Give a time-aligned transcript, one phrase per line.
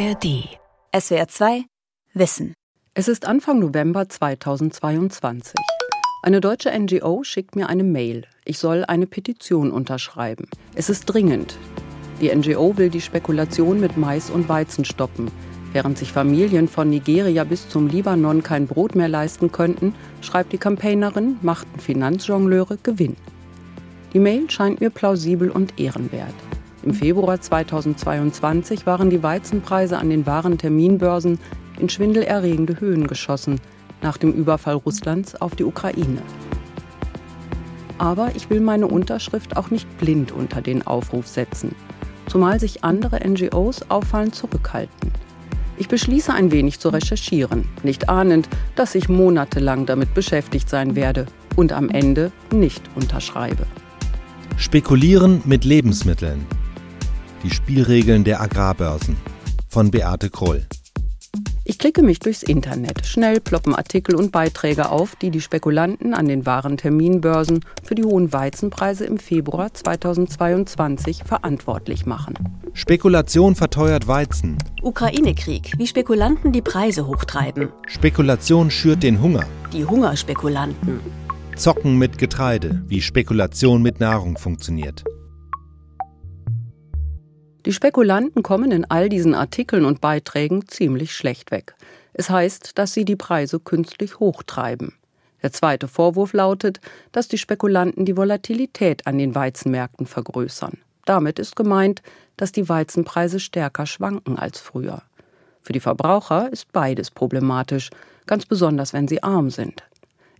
[0.00, 0.48] ARD.
[0.98, 1.64] SWR 2
[2.14, 2.54] Wissen.
[2.94, 5.52] Es ist Anfang November 2022.
[6.22, 8.24] Eine deutsche NGO schickt mir eine Mail.
[8.46, 10.48] Ich soll eine Petition unterschreiben.
[10.74, 11.58] Es ist dringend.
[12.22, 15.30] Die NGO will die Spekulation mit Mais und Weizen stoppen.
[15.74, 20.58] Während sich Familien von Nigeria bis zum Libanon kein Brot mehr leisten könnten, schreibt die
[20.58, 23.16] Campaignerin, machten Finanzjongleure Gewinn.
[24.14, 26.32] Die Mail scheint mir plausibel und ehrenwert.
[26.82, 31.38] Im Februar 2022 waren die Weizenpreise an den wahren Terminbörsen
[31.78, 33.60] in schwindelerregende Höhen geschossen
[34.00, 36.22] nach dem Überfall Russlands auf die Ukraine.
[37.98, 41.74] Aber ich will meine Unterschrift auch nicht blind unter den Aufruf setzen,
[42.26, 45.12] zumal sich andere NGOs auffallend zurückhalten.
[45.76, 51.26] Ich beschließe ein wenig zu recherchieren, nicht ahnend, dass ich monatelang damit beschäftigt sein werde
[51.56, 53.66] und am Ende nicht unterschreibe.
[54.56, 56.46] Spekulieren mit Lebensmitteln
[57.42, 59.16] die Spielregeln der Agrarbörsen
[59.68, 60.66] von Beate Kroll.
[61.64, 63.06] Ich klicke mich durchs Internet.
[63.06, 68.02] Schnell ploppen Artikel und Beiträge auf, die die Spekulanten an den wahren Terminbörsen für die
[68.02, 72.34] hohen Weizenpreise im Februar 2022 verantwortlich machen.
[72.72, 74.58] Spekulation verteuert Weizen.
[74.82, 77.68] Ukraine-Krieg, wie Spekulanten die Preise hochtreiben.
[77.86, 79.44] Spekulation schürt den Hunger.
[79.72, 81.00] Die Hungerspekulanten.
[81.54, 85.04] Zocken mit Getreide, wie Spekulation mit Nahrung funktioniert.
[87.66, 91.74] Die Spekulanten kommen in all diesen Artikeln und Beiträgen ziemlich schlecht weg.
[92.14, 94.94] Es heißt, dass sie die Preise künstlich hochtreiben.
[95.42, 96.80] Der zweite Vorwurf lautet,
[97.12, 100.78] dass die Spekulanten die Volatilität an den Weizenmärkten vergrößern.
[101.04, 102.02] Damit ist gemeint,
[102.36, 105.02] dass die Weizenpreise stärker schwanken als früher.
[105.62, 107.90] Für die Verbraucher ist beides problematisch,
[108.26, 109.82] ganz besonders wenn sie arm sind.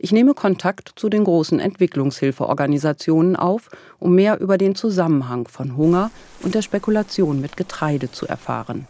[0.02, 6.10] Ich nehme Kontakt zu den großen Entwicklungshilfeorganisationen auf, um mehr über den Zusammenhang von Hunger
[6.42, 8.86] und der Spekulation mit Getreide zu erfahren.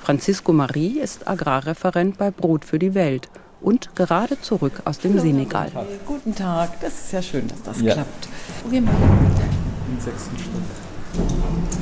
[0.00, 3.28] Francisco Marie ist Agrarreferent bei Brot für die Welt
[3.60, 5.72] und gerade zurück aus dem Senegal.
[6.06, 7.94] Guten Tag, das ist ja schön, dass das ja.
[7.94, 8.28] klappt.
[8.70, 10.52] Gehen wir Im sechsten Stock.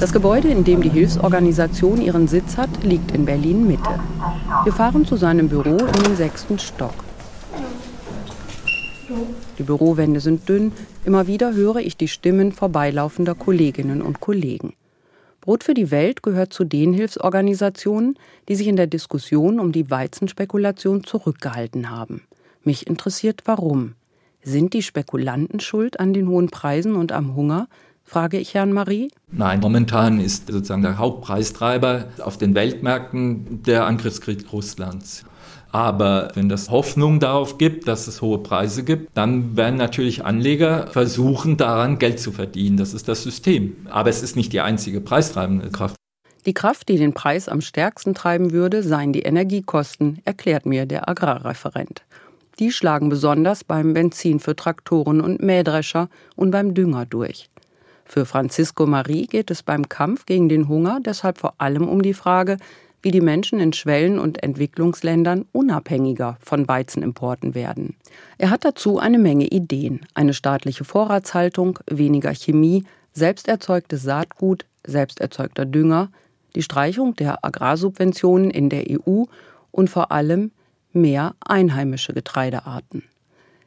[0.00, 4.00] Das Gebäude, in dem die Hilfsorganisation ihren Sitz hat, liegt in Berlin Mitte.
[4.64, 6.94] Wir fahren zu seinem Büro in den sechsten Stock.
[9.58, 10.72] Die Bürowände sind dünn,
[11.04, 14.74] immer wieder höre ich die Stimmen vorbeilaufender Kolleginnen und Kollegen.
[15.40, 19.90] Brot für die Welt gehört zu den Hilfsorganisationen, die sich in der Diskussion um die
[19.90, 22.22] Weizenspekulation zurückgehalten haben.
[22.62, 23.94] Mich interessiert, warum.
[24.42, 27.68] Sind die Spekulanten schuld an den hohen Preisen und am Hunger?
[28.04, 29.10] frage ich Herrn Marie.
[29.30, 35.24] Nein, momentan ist sozusagen der Hauptpreistreiber auf den Weltmärkten der Angriffskrieg Russlands.
[35.72, 40.88] Aber wenn das Hoffnung darauf gibt, dass es hohe Preise gibt, dann werden natürlich Anleger
[40.88, 42.76] versuchen, daran Geld zu verdienen.
[42.76, 43.76] Das ist das System.
[43.88, 45.96] Aber es ist nicht die einzige preistreibende Kraft.
[46.46, 51.08] Die Kraft, die den Preis am stärksten treiben würde, seien die Energiekosten, erklärt mir der
[51.08, 52.02] Agrarreferent.
[52.58, 57.50] Die schlagen besonders beim Benzin für Traktoren und Mähdrescher und beim Dünger durch.
[58.04, 62.14] Für Francisco Marie geht es beim Kampf gegen den Hunger deshalb vor allem um die
[62.14, 62.56] Frage,
[63.02, 67.96] wie die Menschen in Schwellen- und Entwicklungsländern unabhängiger von Weizenimporten werden.
[68.38, 70.00] Er hat dazu eine Menge Ideen.
[70.14, 76.10] Eine staatliche Vorratshaltung, weniger Chemie, selbsterzeugtes Saatgut, selbsterzeugter Dünger,
[76.54, 79.24] die Streichung der Agrarsubventionen in der EU
[79.70, 80.50] und vor allem
[80.92, 83.04] mehr einheimische Getreidearten.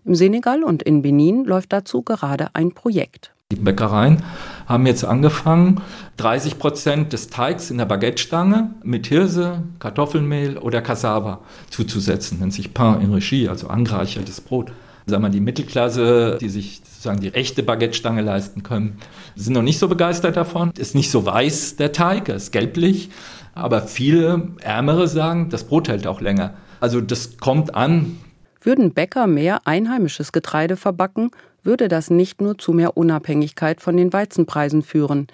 [0.05, 3.33] Im Senegal und in Benin läuft dazu gerade ein Projekt.
[3.53, 4.23] Die Bäckereien
[4.65, 5.81] haben jetzt angefangen,
[6.17, 12.73] 30 Prozent des Teigs in der Baguette-Stange mit Hirse, Kartoffelmehl oder Cassava zuzusetzen, nennt sich
[12.73, 14.71] Pain in Regie, also angereichertes Brot.
[15.05, 18.97] Sagen wir, die Mittelklasse, die sich sozusagen die echte Baguette-Stange leisten können,
[19.35, 20.71] sind noch nicht so begeistert davon.
[20.75, 23.11] Ist nicht so weiß der Teig, er ist gelblich,
[23.53, 26.55] aber viele Ärmere sagen, das Brot hält auch länger.
[26.79, 28.17] Also das kommt an.
[28.61, 31.29] Würden Bäcker mehr einheimisches Getreide verbacken,
[31.63, 35.27] würde das nicht nur zu mehr Unabhängigkeit von den Weizenpreisen führen.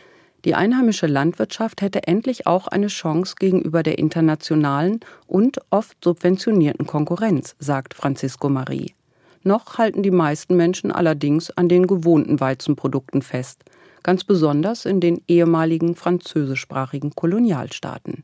[0.45, 7.55] Die einheimische Landwirtschaft hätte endlich auch eine Chance gegenüber der internationalen und oft subventionierten Konkurrenz,
[7.59, 8.93] sagt Francisco Marie.
[9.43, 13.63] Noch halten die meisten Menschen allerdings an den gewohnten Weizenprodukten fest,
[14.03, 18.23] ganz besonders in den ehemaligen französischsprachigen Kolonialstaaten.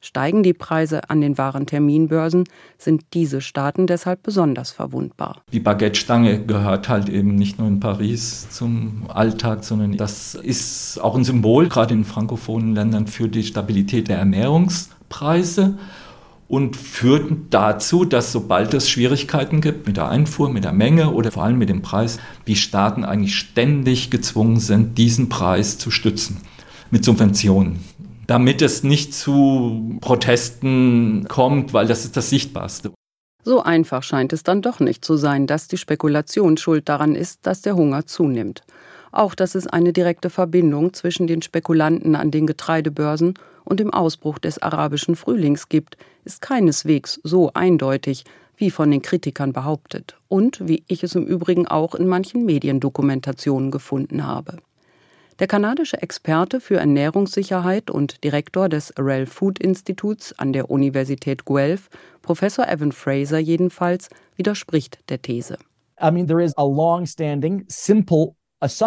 [0.00, 2.44] Steigen die Preise an den wahren Terminbörsen,
[2.78, 5.42] sind diese Staaten deshalb besonders verwundbar.
[5.52, 11.16] Die Baguette-Stange gehört halt eben nicht nur in Paris zum Alltag, sondern das ist auch
[11.16, 15.78] ein Symbol, gerade in frankophonen Ländern, für die Stabilität der Ernährungspreise
[16.48, 21.30] und führt dazu, dass sobald es Schwierigkeiten gibt mit der Einfuhr, mit der Menge oder
[21.30, 26.38] vor allem mit dem Preis, die Staaten eigentlich ständig gezwungen sind, diesen Preis zu stützen
[26.90, 27.78] mit Subventionen.
[28.30, 32.92] Damit es nicht zu Protesten kommt, weil das ist das Sichtbarste.
[33.42, 37.40] So einfach scheint es dann doch nicht zu sein, dass die Spekulation schuld daran ist,
[37.42, 38.62] dass der Hunger zunimmt.
[39.10, 43.34] Auch dass es eine direkte Verbindung zwischen den Spekulanten an den Getreidebörsen
[43.64, 48.22] und dem Ausbruch des arabischen Frühlings gibt, ist keineswegs so eindeutig,
[48.56, 53.72] wie von den Kritikern behauptet und wie ich es im Übrigen auch in manchen Mediendokumentationen
[53.72, 54.58] gefunden habe.
[55.40, 61.88] Der kanadische Experte für Ernährungssicherheit und Direktor des Arrel Food Instituts an der Universität Guelph,
[62.20, 65.56] Professor Evan Fraser jedenfalls, widerspricht der These.
[65.98, 68.78] I mean, there is a long-standing, simple es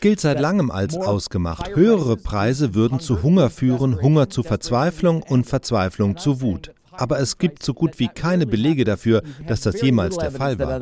[0.00, 1.76] gilt seit langem als ausgemacht.
[1.76, 6.74] Höhere Preise würden zu Hunger führen, Hunger zu Verzweiflung und Verzweiflung zu Wut.
[6.90, 10.80] Aber es gibt so gut wie keine Belege dafür, dass das jemals der Fall war.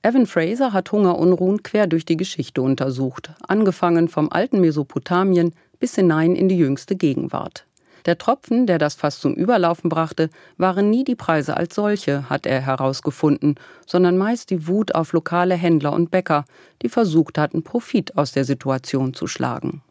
[0.00, 6.36] Evan Fraser hat Hungerunruhen quer durch die Geschichte untersucht, angefangen vom alten Mesopotamien bis hinein
[6.36, 7.64] in die jüngste Gegenwart.
[8.06, 12.46] Der Tropfen, der das fast zum Überlaufen brachte, waren nie die Preise als solche, hat
[12.46, 13.56] er herausgefunden,
[13.86, 16.44] sondern meist die Wut auf lokale Händler und Bäcker,
[16.82, 19.82] die versucht hatten, Profit aus der Situation zu schlagen.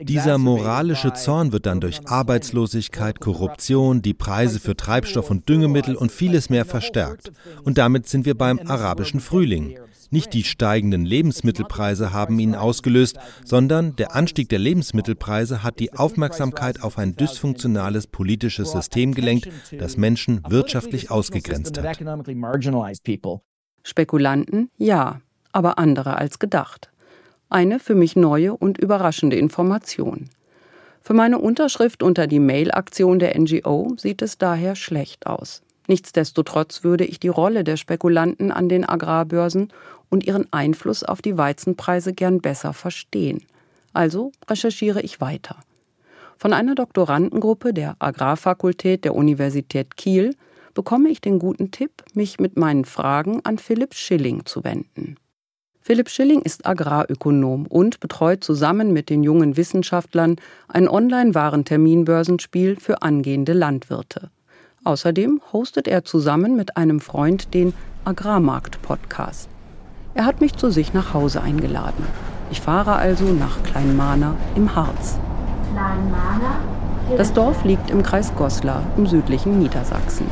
[0.00, 6.12] Dieser moralische Zorn wird dann durch Arbeitslosigkeit, Korruption, die Preise für Treibstoff und Düngemittel und
[6.12, 7.32] vieles mehr verstärkt.
[7.64, 9.78] Und damit sind wir beim arabischen Frühling.
[10.10, 16.82] Nicht die steigenden Lebensmittelpreise haben ihn ausgelöst, sondern der Anstieg der Lebensmittelpreise hat die Aufmerksamkeit
[16.82, 19.48] auf ein dysfunktionales politisches System gelenkt,
[19.78, 21.98] das Menschen wirtschaftlich ausgegrenzt hat.
[23.82, 25.20] Spekulanten, ja,
[25.52, 26.90] aber andere als gedacht.
[27.50, 30.28] Eine für mich neue und überraschende Information.
[31.00, 35.62] Für meine Unterschrift unter die Mail-Aktion der NGO sieht es daher schlecht aus.
[35.86, 39.72] Nichtsdestotrotz würde ich die Rolle der Spekulanten an den Agrarbörsen
[40.10, 43.42] und ihren Einfluss auf die Weizenpreise gern besser verstehen.
[43.94, 45.56] Also recherchiere ich weiter.
[46.36, 50.36] Von einer Doktorandengruppe der Agrarfakultät der Universität Kiel
[50.74, 55.16] bekomme ich den guten Tipp, mich mit meinen Fragen an Philipp Schilling zu wenden.
[55.88, 60.36] Philipp Schilling ist Agrarökonom und betreut zusammen mit den jungen Wissenschaftlern
[60.68, 64.28] ein Online-Warenterminbörsenspiel für angehende Landwirte.
[64.84, 67.72] Außerdem hostet er zusammen mit einem Freund den
[68.04, 69.48] Agrarmarkt-Podcast.
[70.12, 72.04] Er hat mich zu sich nach Hause eingeladen.
[72.50, 75.18] Ich fahre also nach Kleinmahner im Harz.
[77.16, 80.26] Das Dorf liegt im Kreis Goslar im südlichen Niedersachsen.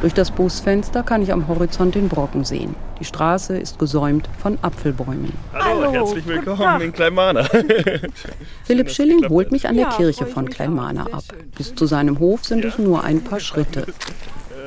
[0.00, 2.74] Durch das Busfenster kann ich am Horizont den Brocken sehen.
[2.98, 5.30] Die Straße ist gesäumt von Apfelbäumen.
[5.52, 7.44] Hallo, Hallo herzlich willkommen in Kleinmahner.
[8.64, 11.24] Philipp Schilling holt mich an der Kirche von Kleinmahner ab.
[11.54, 13.88] Bis zu seinem Hof sind es nur ein paar Schritte.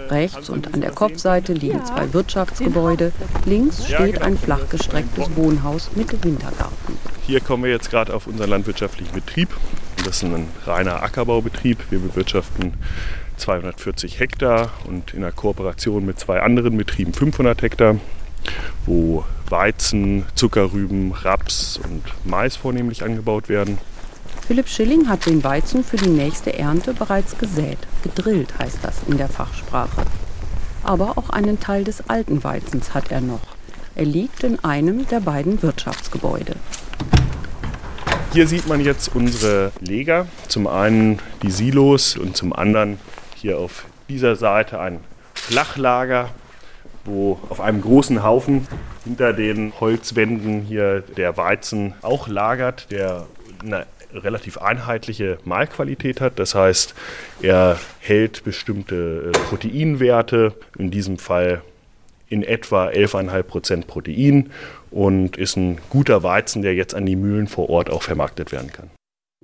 [0.10, 3.12] Rechts und an der Kopfseite liegen zwei Wirtschaftsgebäude.
[3.46, 4.26] Links steht genau.
[4.26, 6.98] ein flach gestrecktes Wohnhaus mit Wintergarten.
[7.26, 9.50] Hier kommen wir jetzt gerade auf unseren landwirtschaftlichen Betrieb.
[10.06, 11.80] Das ist ein reiner Ackerbaubetrieb.
[11.90, 12.74] Wir bewirtschaften
[13.40, 17.96] 240 Hektar und in der Kooperation mit zwei anderen Betrieben 500 Hektar,
[18.86, 23.78] wo Weizen, Zuckerrüben, Raps und Mais vornehmlich angebaut werden.
[24.48, 27.78] Philipp Schilling hat den Weizen für die nächste Ernte bereits gesät.
[28.04, 30.04] Gedrillt heißt das in der Fachsprache.
[30.84, 33.42] Aber auch einen Teil des alten Weizens hat er noch.
[33.96, 36.56] Er liegt in einem der beiden Wirtschaftsgebäude.
[38.34, 40.28] Hier sieht man jetzt unsere Leger.
[40.48, 42.98] Zum einen die Silos und zum anderen
[43.44, 45.02] hier auf dieser Seite ein
[45.36, 46.30] Flachlager,
[47.04, 48.66] wo auf einem großen Haufen
[49.04, 53.28] hinter den Holzwänden hier der Weizen auch lagert, der
[53.62, 56.40] eine relativ einheitliche Mahlqualität hat.
[56.40, 56.96] Das heißt,
[57.42, 61.62] er hält bestimmte äh, Proteinwerte, in diesem Fall
[62.30, 64.52] in etwa 11,5 Prozent Protein
[64.90, 68.72] und ist ein guter Weizen, der jetzt an die Mühlen vor Ort auch vermarktet werden
[68.72, 68.90] kann.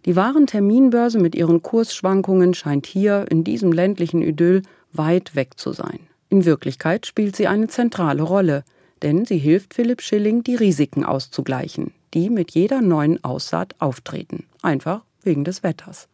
[0.05, 4.61] Die Warenterminbörse mit ihren Kursschwankungen scheint hier in diesem ländlichen Idyll
[4.93, 5.99] weit weg zu sein.
[6.29, 8.63] In Wirklichkeit spielt sie eine zentrale Rolle,
[9.01, 15.01] denn sie hilft Philipp Schilling, die Risiken auszugleichen, die mit jeder neuen Aussaat auftreten, einfach
[15.23, 16.07] wegen des Wetters.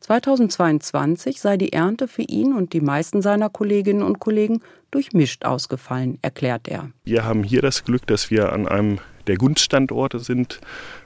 [0.00, 6.18] 2022 sei die Ernte für ihn und die meisten seiner Kolleginnen und Kollegen durchmischt ausgefallen,
[6.20, 6.90] erklärt er.
[7.04, 10.60] Wir haben hier das Glück, dass wir an einem der Gunststandorte sind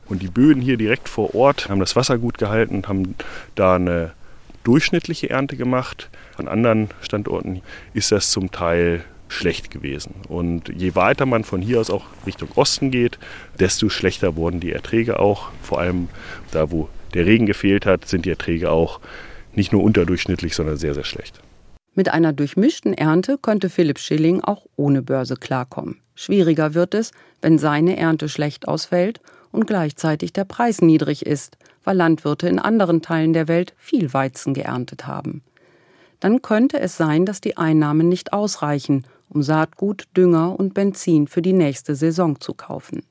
[0.07, 3.15] und die Böden hier direkt vor Ort haben das Wasser gut gehalten und haben
[3.55, 4.13] da eine
[4.65, 6.11] durchschnittliche Ernte gemacht.
[6.37, 7.63] An anderen Standorten
[7.95, 10.15] ist das zum Teil schlecht gewesen.
[10.29, 13.19] Und je weiter man von hier aus auch Richtung Osten geht,
[13.61, 15.51] desto schlechter wurden die Erträge auch.
[15.63, 16.09] Vor allem
[16.51, 19.01] da, wo der Regen gefehlt hat, sind die Erträge auch
[19.55, 21.41] nicht nur unterdurchschnittlich, sondern sehr, sehr schlecht.
[21.95, 26.01] Mit einer durchmischten Ernte könnte Philipp Schilling auch ohne Börse klarkommen.
[26.21, 29.21] Schwieriger wird es, wenn seine Ernte schlecht ausfällt
[29.53, 34.53] und gleichzeitig der Preis niedrig ist, weil Landwirte in anderen Teilen der Welt viel Weizen
[34.53, 35.43] geerntet haben.
[36.19, 41.41] Dann könnte es sein, dass die Einnahmen nicht ausreichen, um Saatgut, Dünger und Benzin für
[41.41, 43.05] die nächste Saison zu kaufen.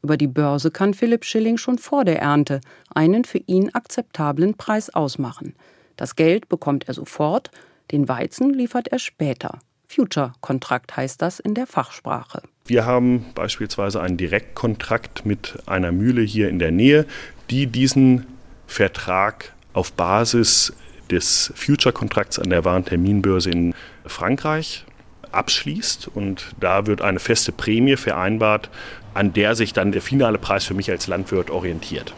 [0.00, 2.60] Über die Börse kann Philipp Schilling schon vor der Ernte
[2.94, 5.56] einen für ihn akzeptablen Preis ausmachen.
[5.96, 7.50] Das Geld bekommt er sofort,
[7.90, 9.58] den Weizen liefert er später.
[9.90, 12.42] Future-Kontrakt heißt das in der Fachsprache.
[12.64, 17.06] Wir haben beispielsweise einen Direktkontrakt mit einer Mühle hier in der Nähe,
[17.50, 18.26] die diesen
[18.68, 20.72] Vertrag auf Basis
[21.10, 23.74] des Future-Kontrakts an der Warenterminbörse in
[24.06, 24.84] Frankreich
[25.32, 26.08] abschließt.
[26.14, 28.70] Und da wird eine feste Prämie vereinbart,
[29.12, 32.14] an der sich dann der finale Preis für mich als Landwirt orientiert.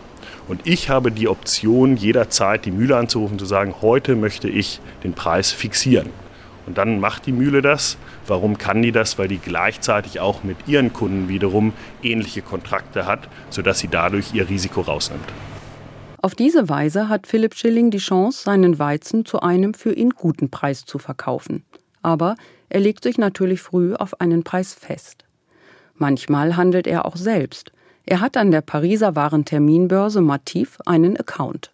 [0.47, 5.15] Und ich habe die Option, jederzeit die Mühle anzurufen zu sagen, heute möchte ich den
[5.15, 6.11] Preis fixieren.
[6.67, 7.97] Und dann macht die Mühle das.
[8.27, 9.19] Warum kann die das?
[9.19, 14.49] Weil die gleichzeitig auch mit ihren Kunden wiederum ähnliche Kontrakte hat, sodass sie dadurch ihr
[14.49, 15.25] Risiko rausnimmt.
[16.25, 20.51] Auf diese Weise hat Philipp Schilling die Chance, seinen Weizen zu einem für ihn guten
[20.51, 21.65] Preis zu verkaufen.
[22.01, 22.37] Aber
[22.69, 25.25] er legt sich natürlich früh auf einen Preis fest.
[25.97, 27.73] Manchmal handelt er auch selbst.
[28.07, 31.72] Er hat an der Pariser Warenterminbörse Matif einen Account.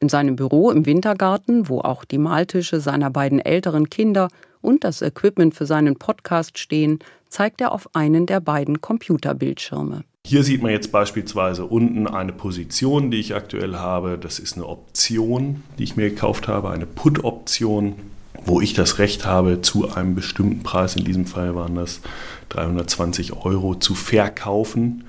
[0.00, 4.28] In seinem Büro im Wintergarten, wo auch die Maltische seiner beiden älteren Kinder
[4.60, 10.04] und das Equipment für seinen Podcast stehen, zeigt er auf einen der beiden Computerbildschirme.
[10.24, 14.18] Hier sieht man jetzt beispielsweise unten eine Position, die ich aktuell habe.
[14.18, 17.94] Das ist eine Option, die ich mir gekauft habe, eine Put-Option,
[18.44, 22.02] wo ich das Recht habe, zu einem bestimmten Preis, in diesem Fall waren das
[22.50, 25.04] 320 Euro, zu verkaufen.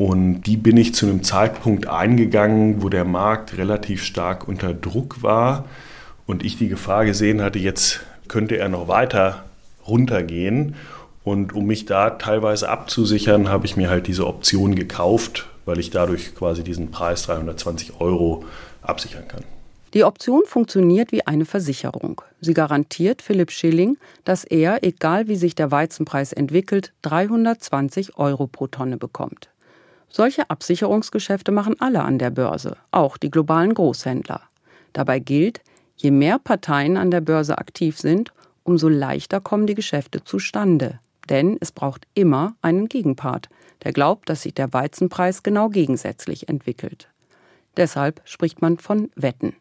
[0.00, 5.22] Und die bin ich zu einem Zeitpunkt eingegangen, wo der Markt relativ stark unter Druck
[5.22, 5.66] war
[6.24, 9.44] und ich die Gefahr gesehen hatte, jetzt könnte er noch weiter
[9.86, 10.74] runtergehen.
[11.22, 15.90] Und um mich da teilweise abzusichern, habe ich mir halt diese Option gekauft, weil ich
[15.90, 18.46] dadurch quasi diesen Preis 320 Euro
[18.80, 19.44] absichern kann.
[19.92, 22.22] Die Option funktioniert wie eine Versicherung.
[22.40, 28.66] Sie garantiert Philipp Schilling, dass er, egal wie sich der Weizenpreis entwickelt, 320 Euro pro
[28.66, 29.49] Tonne bekommt.
[30.12, 34.42] Solche Absicherungsgeschäfte machen alle an der Börse, auch die globalen Großhändler.
[34.92, 35.60] Dabei gilt,
[35.96, 38.32] je mehr Parteien an der Börse aktiv sind,
[38.64, 40.98] umso leichter kommen die Geschäfte zustande.
[41.28, 43.48] Denn es braucht immer einen Gegenpart,
[43.84, 47.08] der glaubt, dass sich der Weizenpreis genau gegensätzlich entwickelt.
[47.76, 49.54] Deshalb spricht man von Wetten.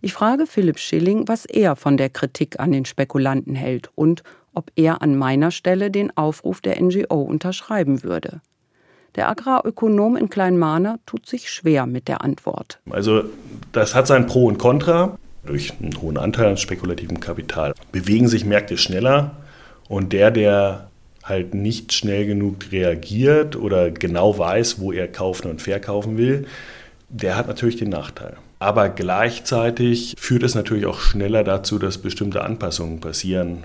[0.00, 4.22] Ich frage Philipp Schilling, was er von der Kritik an den Spekulanten hält und
[4.54, 8.40] ob er an meiner Stelle den Aufruf der NGO unterschreiben würde.
[9.16, 12.80] Der Agrarökonom in Kleinmahner tut sich schwer mit der Antwort.
[12.90, 13.24] Also
[13.72, 15.18] das hat sein Pro und Contra.
[15.44, 19.36] Durch einen hohen Anteil an spekulativem Kapital bewegen sich Märkte schneller
[19.88, 20.88] und der, der
[21.24, 26.46] halt nicht schnell genug reagiert oder genau weiß, wo er kaufen und verkaufen will,
[27.08, 28.36] der hat natürlich den Nachteil.
[28.58, 33.64] Aber gleichzeitig führt es natürlich auch schneller dazu, dass bestimmte Anpassungen passieren.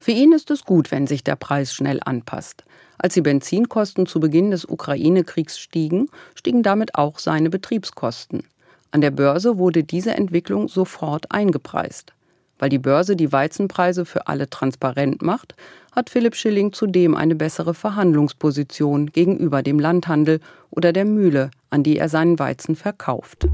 [0.00, 2.64] Für ihn ist es gut, wenn sich der Preis schnell anpasst.
[3.02, 8.44] Als die Benzinkosten zu Beginn des Ukraine-Kriegs stiegen, stiegen damit auch seine Betriebskosten.
[8.92, 12.12] An der Börse wurde diese Entwicklung sofort eingepreist.
[12.60, 15.56] Weil die Börse die Weizenpreise für alle transparent macht,
[15.90, 20.38] hat Philipp Schilling zudem eine bessere Verhandlungsposition gegenüber dem Landhandel
[20.70, 23.48] oder der Mühle, an die er seinen Weizen verkauft.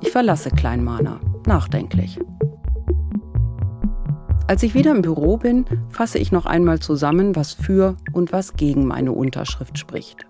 [0.00, 2.18] Ich verlasse Kleinmahner, nachdenklich.
[4.48, 8.54] Als ich wieder im Büro bin, fasse ich noch einmal zusammen, was für und was
[8.54, 10.24] gegen meine Unterschrift spricht.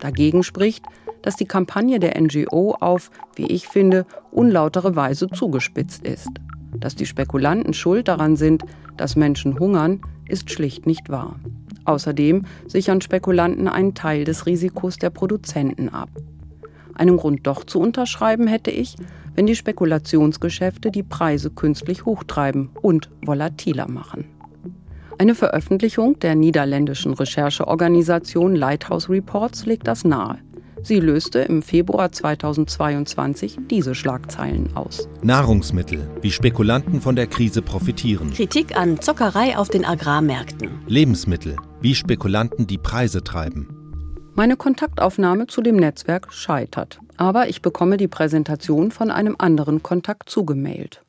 [0.00, 0.84] Dagegen spricht,
[1.22, 6.30] dass die Kampagne der NGO auf, wie ich finde, unlautere Weise zugespitzt ist.
[6.76, 8.64] Dass die Spekulanten schuld daran sind,
[8.96, 11.36] dass Menschen hungern, ist schlicht nicht wahr.
[11.84, 16.10] Außerdem sichern Spekulanten einen Teil des Risikos der Produzenten ab.
[16.94, 18.96] Einen Grund doch zu unterschreiben hätte ich,
[19.34, 24.26] wenn die Spekulationsgeschäfte die Preise künstlich hochtreiben und volatiler machen.
[25.18, 30.38] Eine Veröffentlichung der niederländischen Rechercheorganisation Lighthouse Reports legt das nahe.
[30.82, 35.08] Sie löste im Februar 2022 diese Schlagzeilen aus.
[35.22, 38.32] Nahrungsmittel, wie Spekulanten von der Krise profitieren.
[38.32, 40.70] Kritik an Zockerei auf den Agrarmärkten.
[40.86, 43.79] Lebensmittel, wie Spekulanten die Preise treiben.
[44.34, 50.30] Meine Kontaktaufnahme zu dem Netzwerk scheitert, aber ich bekomme die Präsentation von einem anderen Kontakt
[50.30, 51.02] zugemailt.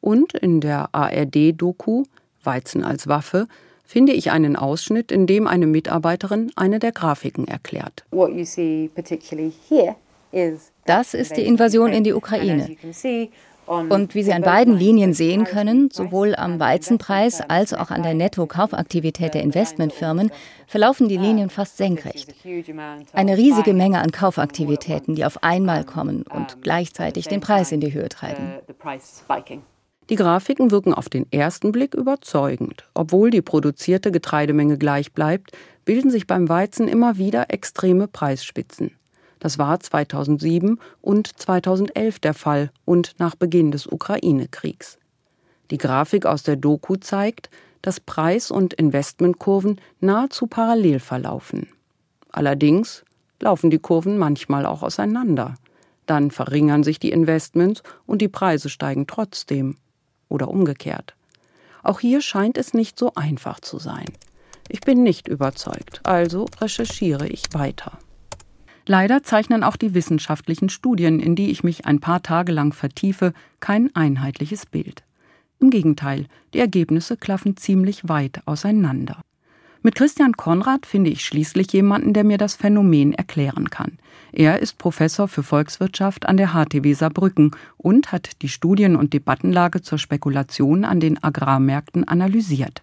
[0.00, 2.04] Und in der ARD-Doku
[2.44, 3.48] Weizen als Waffe
[3.84, 8.04] finde ich einen Ausschnitt, in dem eine Mitarbeiterin eine der Grafiken erklärt.
[10.84, 12.76] Das ist die Invasion in die Ukraine.
[13.66, 18.14] Und wie Sie an beiden Linien sehen können, sowohl am Weizenpreis als auch an der
[18.14, 20.30] Netto-Kaufaktivität der Investmentfirmen,
[20.66, 22.34] verlaufen die Linien fast senkrecht.
[23.12, 27.92] Eine riesige Menge an Kaufaktivitäten, die auf einmal kommen und gleichzeitig den Preis in die
[27.92, 28.54] Höhe treiben.
[30.08, 32.84] Die Grafiken wirken auf den ersten Blick überzeugend.
[32.94, 35.50] Obwohl die produzierte Getreidemenge gleich bleibt,
[35.84, 38.92] bilden sich beim Weizen immer wieder extreme Preisspitzen.
[39.46, 44.98] Das war 2007 und 2011 der Fall und nach Beginn des Ukraine-Kriegs.
[45.70, 47.48] Die Grafik aus der Doku zeigt,
[47.80, 51.68] dass Preis- und Investmentkurven nahezu parallel verlaufen.
[52.32, 53.04] Allerdings
[53.38, 55.54] laufen die Kurven manchmal auch auseinander.
[56.06, 59.76] Dann verringern sich die Investments und die Preise steigen trotzdem.
[60.28, 61.14] Oder umgekehrt.
[61.84, 64.06] Auch hier scheint es nicht so einfach zu sein.
[64.68, 67.96] Ich bin nicht überzeugt, also recherchiere ich weiter.
[68.88, 73.32] Leider zeichnen auch die wissenschaftlichen Studien, in die ich mich ein paar Tage lang vertiefe,
[73.58, 75.02] kein einheitliches Bild.
[75.58, 79.20] Im Gegenteil, die Ergebnisse klaffen ziemlich weit auseinander.
[79.82, 83.98] Mit Christian Konrad finde ich schließlich jemanden, der mir das Phänomen erklären kann.
[84.32, 89.82] Er ist Professor für Volkswirtschaft an der HTW Saarbrücken und hat die Studien- und Debattenlage
[89.82, 92.82] zur Spekulation an den Agrarmärkten analysiert.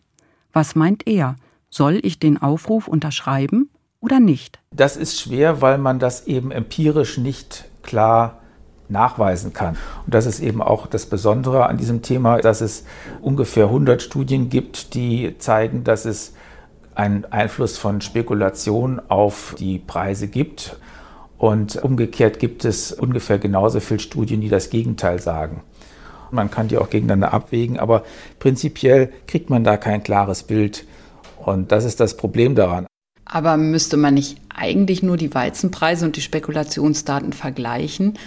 [0.51, 1.35] Was meint er?
[1.69, 3.69] Soll ich den Aufruf unterschreiben
[4.03, 4.59] oder nicht?
[4.71, 8.39] Das ist schwer, weil man das eben empirisch nicht klar
[8.89, 9.77] nachweisen kann.
[10.05, 12.83] Und das ist eben auch das Besondere an diesem Thema, dass es
[13.21, 16.33] ungefähr 100 Studien gibt, die zeigen, dass es
[16.95, 20.77] einen Einfluss von Spekulation auf die Preise gibt.
[21.37, 25.63] Und umgekehrt gibt es ungefähr genauso viele Studien, die das Gegenteil sagen.
[26.29, 28.03] Man kann die auch gegeneinander abwägen, aber
[28.39, 30.85] prinzipiell kriegt man da kein klares Bild.
[31.37, 32.85] Und das ist das Problem daran.
[33.25, 38.17] Aber müsste man nicht eigentlich nur die Weizenpreise und die Spekulationsdaten vergleichen?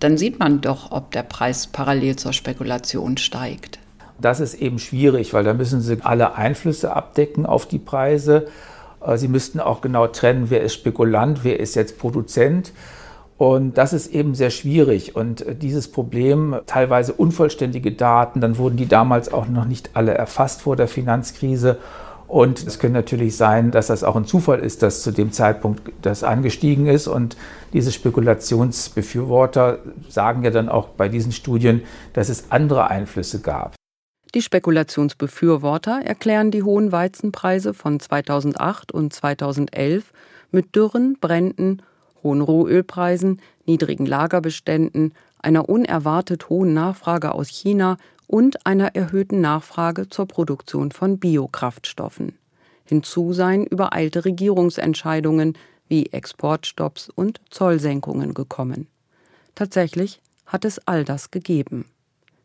[0.00, 3.78] Dann sieht man doch, ob der Preis parallel zur Spekulation steigt.
[4.20, 8.48] Das ist eben schwierig, weil da müssen Sie alle Einflüsse abdecken auf die Preise.
[9.04, 12.72] Äh, Sie müssten auch genau trennen, wer ist Spekulant, wer ist jetzt Produzent.
[13.38, 15.14] Und das ist eben sehr schwierig.
[15.14, 20.14] Und äh, dieses Problem, teilweise unvollständige Daten, dann wurden die damals auch noch nicht alle
[20.14, 21.78] erfasst vor der Finanzkrise.
[22.28, 25.92] Und es könnte natürlich sein, dass das auch ein Zufall ist, dass zu dem Zeitpunkt
[26.02, 27.06] das angestiegen ist.
[27.06, 27.36] Und
[27.72, 31.82] diese Spekulationsbefürworter sagen ja dann auch bei diesen Studien,
[32.14, 33.74] dass es andere Einflüsse gab.
[34.34, 40.12] Die Spekulationsbefürworter erklären die hohen Weizenpreise von 2008 und 2011
[40.50, 41.82] mit Dürren, Bränden,
[42.22, 50.26] hohen Rohölpreisen, niedrigen Lagerbeständen, einer unerwartet hohen Nachfrage aus China und einer erhöhten Nachfrage zur
[50.26, 52.38] Produktion von Biokraftstoffen.
[52.84, 55.54] Hinzu seien übereilte Regierungsentscheidungen
[55.88, 58.88] wie Exportstopps und Zollsenkungen gekommen.
[59.54, 61.86] Tatsächlich hat es all das gegeben.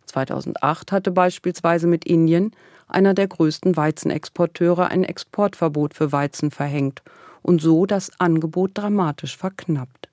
[0.06, 2.52] 2008 hatte beispielsweise mit Indien,
[2.88, 7.02] einer der größten Weizenexporteure, ein Exportverbot für Weizen verhängt
[7.42, 10.10] und so das Angebot dramatisch verknappt.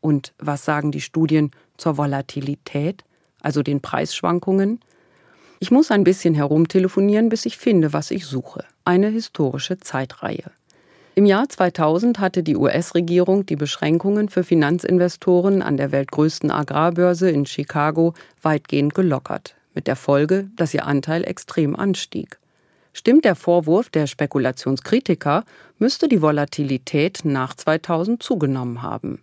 [0.00, 3.04] Und was sagen die Studien zur Volatilität?
[3.40, 4.80] Also den Preisschwankungen.
[5.58, 8.64] Ich muss ein bisschen herumtelefonieren, bis ich finde, was ich suche.
[8.84, 10.50] Eine historische Zeitreihe.
[11.16, 17.46] Im Jahr 2000 hatte die US-Regierung die Beschränkungen für Finanzinvestoren an der weltgrößten Agrarbörse in
[17.46, 22.38] Chicago weitgehend gelockert, mit der Folge, dass ihr Anteil extrem anstieg.
[22.92, 25.44] Stimmt der Vorwurf der Spekulationskritiker,
[25.78, 29.22] müsste die Volatilität nach 2000 zugenommen haben.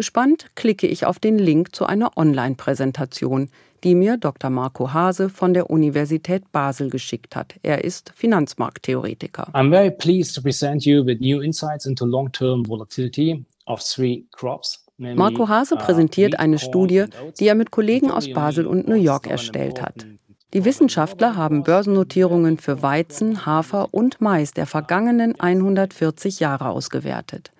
[0.00, 3.50] Gespannt klicke ich auf den Link zu einer Online-Präsentation,
[3.84, 4.48] die mir Dr.
[4.48, 7.56] Marco Hase von der Universität Basel geschickt hat.
[7.62, 9.50] Er ist Finanzmarkttheoretiker.
[9.52, 14.82] I'm very pleased to present you with new insights into long-term volatility of three crops.
[14.96, 17.04] Marco Hase uh, präsentiert eine Studie,
[17.38, 20.06] die er mit Kollegen aus Basel und New York erstellt hat.
[20.54, 27.52] Die Wissenschaftler haben Börsennotierungen für Weizen, Hafer und Mais der vergangenen 140 Jahre ausgewertet.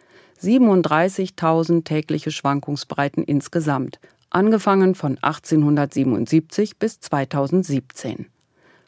[0.43, 4.01] 37.000 tägliche Schwankungsbreiten insgesamt,
[4.31, 8.27] angefangen von 1877 bis 2017.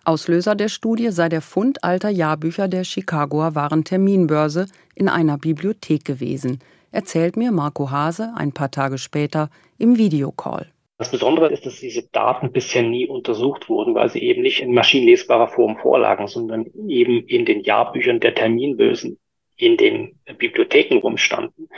[0.04, 6.60] Auslöser der Studie sei der Fund alter Jahrbücher der Chicagoer Warenterminbörse in einer Bibliothek gewesen,
[6.90, 10.68] erzählt mir Marco Hase ein paar Tage später im Videocall.
[10.98, 14.72] Das Besondere ist, dass diese Daten bisher nie untersucht wurden, weil sie eben nicht in
[14.72, 19.18] maschinenlesbarer Form vorlagen, sondern eben in den Jahrbüchern der Terminbörsen
[19.56, 21.68] in den Bibliotheken rumstanden.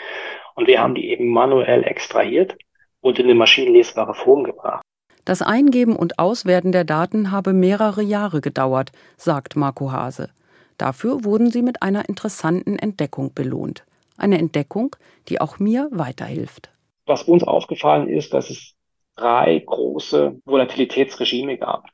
[0.55, 2.57] Und wir haben die eben manuell extrahiert
[3.01, 4.83] und in eine maschinenlesbare Form gebracht.
[5.25, 10.31] Das Eingeben und Auswerten der Daten habe mehrere Jahre gedauert, sagt Marco Hase.
[10.77, 13.85] Dafür wurden sie mit einer interessanten Entdeckung belohnt.
[14.17, 14.97] Eine Entdeckung,
[15.29, 16.71] die auch mir weiterhilft.
[17.07, 18.75] Was uns aufgefallen ist, dass es
[19.17, 21.89] drei große Volatilitätsregime gab.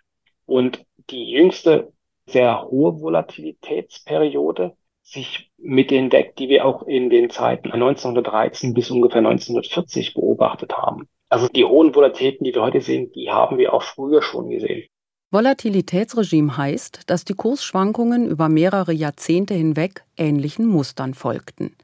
[0.47, 1.93] Und die jüngste
[2.27, 4.77] sehr hohe Volatilitätsperiode
[5.11, 10.73] sich mit den deckt, die wir auch in den Zeiten 1913 bis ungefähr 1940 beobachtet
[10.73, 11.09] haben.
[11.29, 14.85] Also die hohen Volatilitäten, die wir heute sehen, die haben wir auch früher schon gesehen.
[15.33, 21.77] Volatilitätsregime heißt, dass die Kursschwankungen über mehrere Jahrzehnte hinweg ähnlichen Mustern folgten.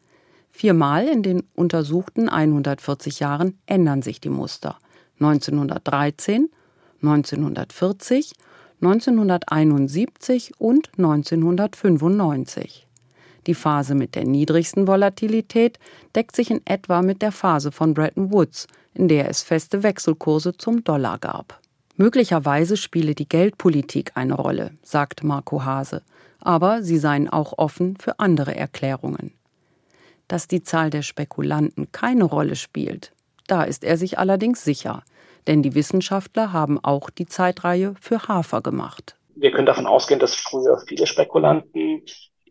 [0.51, 4.79] Viermal in den untersuchten 140 Jahren ändern sich die Muster.
[5.21, 6.51] 1913,
[7.03, 8.33] 1940,
[8.81, 12.86] 1971 und 1995.
[13.47, 15.79] Die Phase mit der niedrigsten Volatilität
[16.15, 20.57] deckt sich in etwa mit der Phase von Bretton Woods, in der es feste Wechselkurse
[20.57, 21.61] zum Dollar gab.
[21.97, 26.03] Möglicherweise spiele die Geldpolitik eine Rolle, sagt Marco Hase,
[26.41, 29.33] aber sie seien auch offen für andere Erklärungen.
[30.29, 33.13] Dass die Zahl der Spekulanten keine Rolle spielt,
[33.47, 35.05] da ist er sich allerdings sicher,
[35.47, 39.17] denn die Wissenschaftler haben auch die Zeitreihe für Hafer gemacht.
[39.37, 42.03] Wir können davon ausgehen, dass früher viele Spekulanten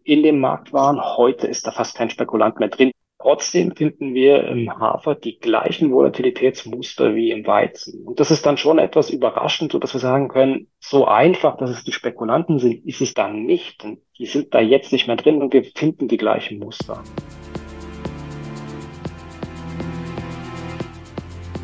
[0.06, 1.02] in dem Markt waren.
[1.02, 2.92] Heute ist da fast kein Spekulant mehr drin.
[3.20, 8.06] Trotzdem finden wir im Hafer die gleichen Volatilitätsmuster wie im Weizen.
[8.06, 11.72] Und das ist dann schon etwas überraschend, so dass wir sagen können, so einfach, dass
[11.72, 13.84] es die Spekulanten sind, ist es dann nicht.
[14.20, 17.02] Die sind da jetzt nicht mehr drin und wir finden die gleichen Muster.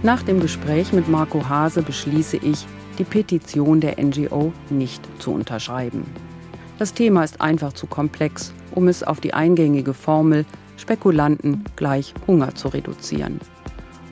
[0.02, 2.66] Nach dem Gespräch mit Marco Hase beschließe ich,
[2.98, 6.31] die Petition der NGO nicht zu unterschreiben.
[6.82, 12.56] Das Thema ist einfach zu komplex, um es auf die eingängige Formel Spekulanten gleich Hunger
[12.56, 13.39] zu reduzieren.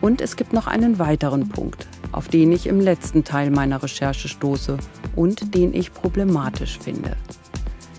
[0.01, 4.27] Und es gibt noch einen weiteren Punkt, auf den ich im letzten Teil meiner Recherche
[4.27, 4.77] stoße
[5.15, 7.17] und den ich problematisch finde.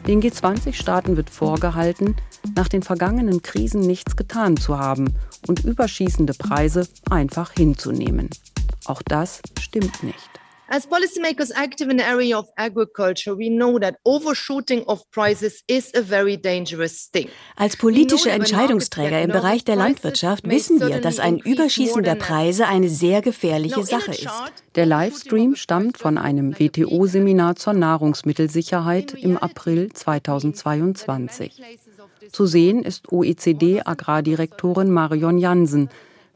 [0.06, 2.14] Den G20-Staaten wird vorgehalten,
[2.54, 5.14] nach den vergangenen Krisen nichts getan zu haben
[5.48, 8.30] und überschießende Preise einfach hinzunehmen.
[8.84, 10.39] Auch das stimmt nicht.
[10.72, 15.90] As policymakers active in the area of agriculture, we know that overshooting of prices is
[15.96, 17.28] a very dangerous thing.
[17.56, 22.88] Als politische Entscheidungsträger im Bereich der Landwirtschaft wissen wir, dass ein Überschießen der Preise eine
[22.88, 24.28] sehr gefährliche Sache ist.
[24.76, 31.60] Der Livestream stammt von einem WTO-Seminar zur Nahrungsmittelsicherheit im April 2022.
[32.30, 35.90] Zu sehen ist OECD-Agrardirektorin Marion Jansen,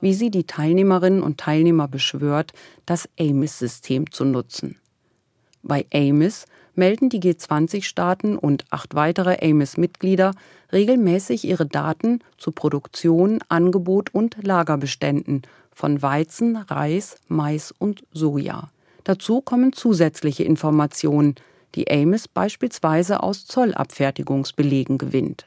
[0.05, 2.53] wie sie die Teilnehmerinnen und Teilnehmer beschwört,
[2.85, 4.77] das AMIS-System zu nutzen.
[5.62, 10.35] Bei AMIS melden die G20-Staaten und acht weitere AMIS-Mitglieder
[10.75, 15.40] regelmäßig ihre Daten zu Produktion, Angebot und Lagerbeständen
[15.73, 18.69] von Weizen, Reis, Mais und Soja.
[19.05, 21.37] Dazu kommen zusätzliche Informationen,
[21.77, 25.47] die AMIS beispielsweise aus Zollabfertigungsbelegen gewinnt.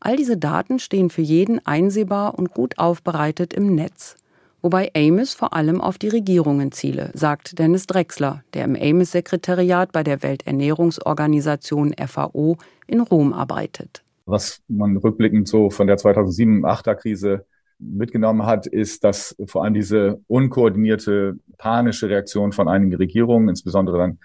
[0.00, 4.16] All diese Daten stehen für jeden einsehbar und gut aufbereitet im Netz.
[4.62, 10.02] Wobei Amos vor allem auf die Regierungen ziele, sagt Dennis Drexler, der im Amos-Sekretariat bei
[10.02, 14.02] der Welternährungsorganisation FAO in Rom arbeitet.
[14.24, 17.44] Was man rückblickend so von der 2007-8er-Krise
[17.78, 24.18] mitgenommen hat, ist, dass vor allem diese unkoordinierte, panische Reaktion von einigen Regierungen, insbesondere dann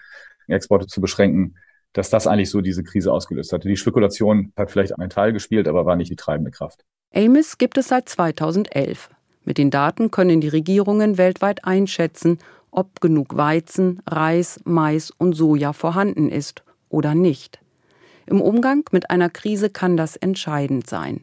[0.48, 1.56] Exporte zu beschränken,
[1.96, 3.68] dass das eigentlich so diese Krise ausgelöst hatte.
[3.68, 6.84] Die Spekulation hat vielleicht einen Teil gespielt, aber war nicht die treibende Kraft.
[7.14, 9.10] AMIS gibt es seit 2011.
[9.44, 12.38] Mit den Daten können die Regierungen weltweit einschätzen,
[12.70, 17.60] ob genug Weizen, Reis, Mais und Soja vorhanden ist oder nicht.
[18.26, 21.22] Im Umgang mit einer Krise kann das entscheidend sein.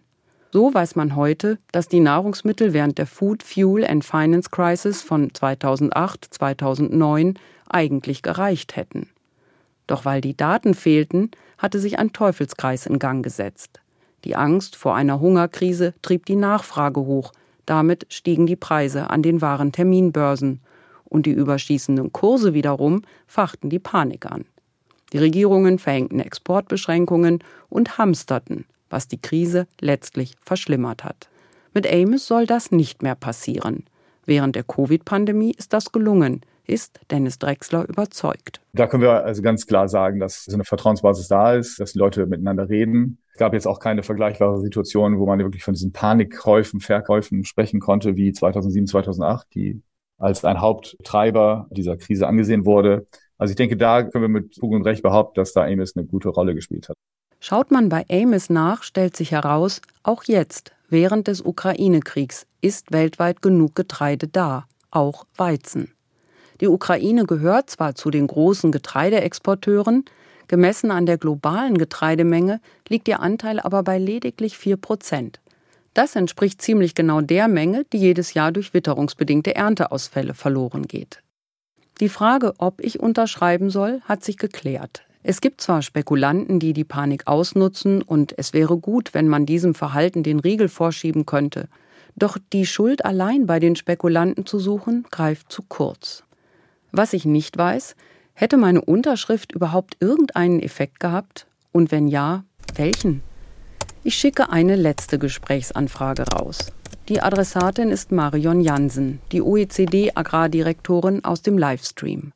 [0.51, 5.31] So weiß man heute, dass die Nahrungsmittel während der Food, Fuel and Finance Crisis von
[5.31, 7.35] 2008-2009
[7.69, 9.09] eigentlich gereicht hätten.
[9.87, 13.81] Doch weil die Daten fehlten, hatte sich ein Teufelskreis in Gang gesetzt.
[14.23, 17.31] Die Angst vor einer Hungerkrise trieb die Nachfrage hoch,
[17.65, 20.61] damit stiegen die Preise an den wahren Terminbörsen,
[21.05, 24.45] und die überschießenden Kurse wiederum fachten die Panik an.
[25.11, 31.29] Die Regierungen verhängten Exportbeschränkungen und hamsterten, was die Krise letztlich verschlimmert hat.
[31.73, 33.85] Mit Amos soll das nicht mehr passieren.
[34.25, 38.61] Während der Covid-Pandemie ist das gelungen, ist Dennis Drexler überzeugt.
[38.73, 41.99] Da können wir also ganz klar sagen, dass so eine Vertrauensbasis da ist, dass die
[41.99, 43.19] Leute miteinander reden.
[43.33, 47.79] Es gab jetzt auch keine vergleichbare Situation, wo man wirklich von diesen Panikkäufen, Verkäufen sprechen
[47.79, 49.81] konnte, wie 2007, 2008, die
[50.17, 53.07] als ein Haupttreiber dieser Krise angesehen wurde.
[53.37, 56.05] Also ich denke, da können wir mit Fug und Recht behaupten, dass da Amos eine
[56.05, 56.95] gute Rolle gespielt hat.
[57.39, 63.41] Schaut man bei Amos nach, stellt sich heraus, auch jetzt, während des Ukraine-Kriegs, ist weltweit
[63.41, 65.91] genug Getreide da, auch Weizen.
[66.63, 70.05] Die Ukraine gehört zwar zu den großen Getreideexporteuren,
[70.47, 75.41] gemessen an der globalen Getreidemenge liegt ihr Anteil aber bei lediglich 4 Prozent.
[75.93, 81.21] Das entspricht ziemlich genau der Menge, die jedes Jahr durch witterungsbedingte Ernteausfälle verloren geht.
[81.99, 85.03] Die Frage, ob ich unterschreiben soll, hat sich geklärt.
[85.21, 89.75] Es gibt zwar Spekulanten, die die Panik ausnutzen, und es wäre gut, wenn man diesem
[89.75, 91.67] Verhalten den Riegel vorschieben könnte.
[92.15, 96.23] Doch die Schuld allein bei den Spekulanten zu suchen, greift zu kurz.
[96.95, 97.95] Was ich nicht weiß,
[98.35, 101.47] hätte meine Unterschrift überhaupt irgendeinen Effekt gehabt?
[101.71, 102.43] Und wenn ja,
[102.75, 103.23] welchen?
[104.03, 106.71] Ich schicke eine letzte Gesprächsanfrage raus.
[107.09, 112.31] Die Adressatin ist Marion Jansen, die OECD-Agrardirektorin aus dem Livestream.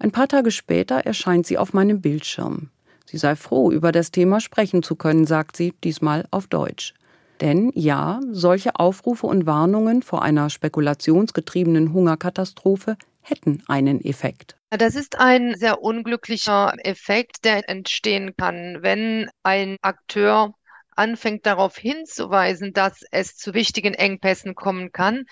[0.00, 2.70] Ein paar Tage später erscheint sie auf meinem Bildschirm.
[3.06, 6.92] Sie sei froh, über das Thema sprechen zu können, sagt sie, diesmal auf Deutsch.
[7.40, 14.56] Denn ja, solche Aufrufe und Warnungen vor einer spekulationsgetriebenen Hungerkatastrophe hätten einen Effekt.
[14.70, 20.54] Das ist ein sehr unglücklicher Effekt, der entstehen kann, wenn ein Akteur
[20.96, 25.24] anfängt darauf hinzuweisen, dass es zu wichtigen Engpässen kommen kann,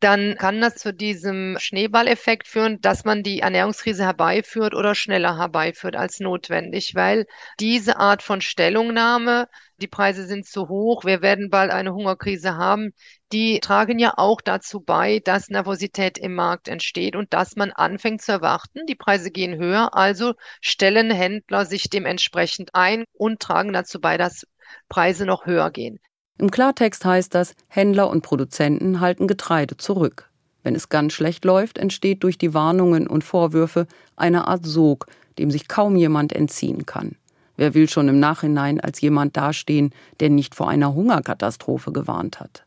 [0.00, 5.96] dann kann das zu diesem Schneeballeffekt führen, dass man die Ernährungskrise herbeiführt oder schneller herbeiführt
[5.96, 7.26] als notwendig, weil
[7.60, 12.92] diese Art von Stellungnahme, die Preise sind zu hoch, wir werden bald eine Hungerkrise haben,
[13.32, 18.22] die tragen ja auch dazu bei, dass Nervosität im Markt entsteht und dass man anfängt
[18.22, 24.00] zu erwarten, die Preise gehen höher, also stellen Händler sich dementsprechend ein und tragen dazu
[24.00, 24.46] bei, dass
[24.88, 25.98] Preise noch höher gehen.
[26.38, 30.28] Im Klartext heißt das, Händler und Produzenten halten Getreide zurück.
[30.62, 35.06] Wenn es ganz schlecht läuft, entsteht durch die Warnungen und Vorwürfe eine Art Sog,
[35.38, 37.16] dem sich kaum jemand entziehen kann.
[37.56, 42.64] Wer will schon im Nachhinein als jemand dastehen, der nicht vor einer Hungerkatastrophe gewarnt hat?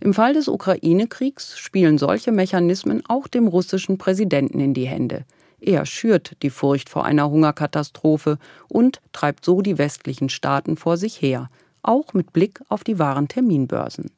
[0.00, 5.24] Im Fall des Ukraine-Kriegs spielen solche Mechanismen auch dem russischen Präsidenten in die Hände.
[5.60, 8.38] Er schürt die Furcht vor einer Hungerkatastrophe
[8.68, 11.48] und treibt so die westlichen Staaten vor sich her,
[11.82, 14.10] auch mit Blick auf die wahren Terminbörsen.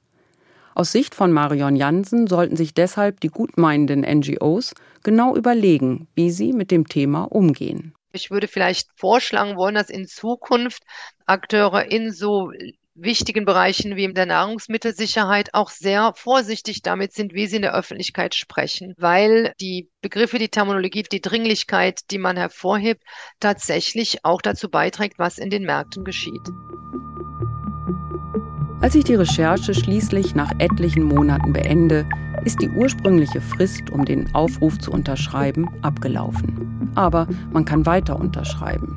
[0.74, 6.52] Aus Sicht von Marion Jansen sollten sich deshalb die gutmeinenden NGOs genau überlegen, wie sie
[6.52, 7.94] mit dem Thema umgehen.
[8.12, 10.82] Ich würde vielleicht vorschlagen wollen, dass in Zukunft
[11.26, 12.50] Akteure in so
[12.94, 17.74] wichtigen Bereichen wie in der Nahrungsmittelsicherheit auch sehr vorsichtig damit sind, wie sie in der
[17.74, 23.02] Öffentlichkeit sprechen, weil die Begriffe, die Terminologie, die Dringlichkeit, die man hervorhebt,
[23.38, 26.42] tatsächlich auch dazu beiträgt, was in den Märkten geschieht.
[28.80, 32.06] Als ich die Recherche schließlich nach etlichen Monaten beende,
[32.44, 36.90] ist die ursprüngliche Frist, um den Aufruf zu unterschreiben, abgelaufen.
[36.94, 38.96] Aber man kann weiter unterschreiben.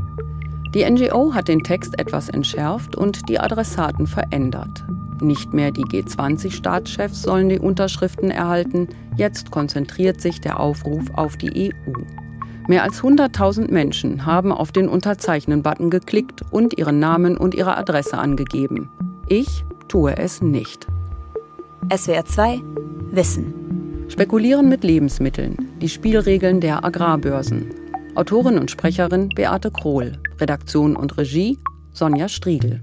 [0.74, 4.86] Die NGO hat den Text etwas entschärft und die Adressaten verändert.
[5.22, 11.74] Nicht mehr die G20-Staatschefs sollen die Unterschriften erhalten, jetzt konzentriert sich der Aufruf auf die
[11.88, 11.92] EU.
[12.70, 18.18] Mehr als 100.000 Menschen haben auf den Unterzeichnen-Button geklickt und ihren Namen und ihre Adresse
[18.18, 18.90] angegeben.
[19.28, 20.88] Ich tue es nicht.
[21.96, 22.62] SWR 2
[23.12, 24.06] Wissen.
[24.08, 25.70] Spekulieren mit Lebensmitteln.
[25.82, 27.74] Die Spielregeln der Agrarbörsen.
[28.16, 30.14] Autorin und Sprecherin Beate Krohl.
[30.40, 31.58] Redaktion und Regie
[31.92, 32.80] Sonja Striegel.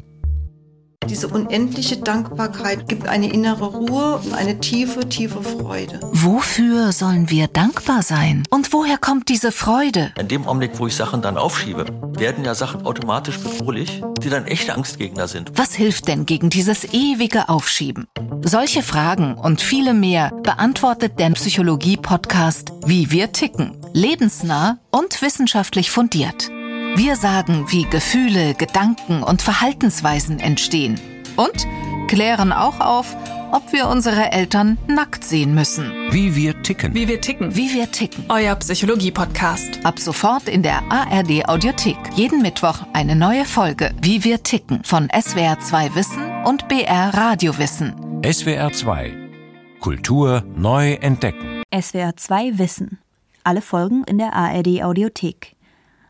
[1.09, 5.99] Diese unendliche Dankbarkeit gibt eine innere Ruhe und eine tiefe, tiefe Freude.
[6.13, 8.45] Wofür sollen wir dankbar sein?
[8.51, 10.13] Und woher kommt diese Freude?
[10.21, 11.87] In dem Augenblick, wo ich Sachen dann aufschiebe,
[12.19, 15.53] werden ja Sachen automatisch bedrohlich, die dann echte Angstgegner sind.
[15.57, 18.07] Was hilft denn gegen dieses ewige Aufschieben?
[18.43, 23.81] Solche Fragen und viele mehr beantwortet der Psychologie-Podcast Wie wir ticken.
[23.95, 26.51] Lebensnah und wissenschaftlich fundiert.
[26.97, 31.01] Wir sagen, wie Gefühle, Gedanken und Verhaltensweisen entstehen.
[31.37, 31.67] Und
[32.09, 33.17] klären auch auf,
[33.53, 35.91] ob wir unsere Eltern nackt sehen müssen.
[36.11, 36.95] Wie wir ticken.
[36.95, 37.57] Wie wir ticken.
[37.57, 38.25] Wie wir ticken.
[38.29, 39.85] Euer Psychologie-Podcast.
[39.85, 41.97] Ab sofort in der ARD Audiothek.
[42.15, 43.95] Jeden Mittwoch eine neue Folge.
[44.03, 44.83] Wie wir ticken.
[44.85, 47.95] Von SWR 2 Wissen und BR Radio Wissen.
[48.25, 49.13] SWR 2.
[49.81, 51.63] Kultur neu entdecken.
[51.75, 52.99] SWR 2 Wissen.
[53.43, 55.57] Alle Folgen in der ARD Audiothek.